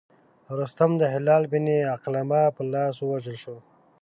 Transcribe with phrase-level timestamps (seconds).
[0.59, 3.57] رستم د هلال بن علقمه په لاس ووژل شو.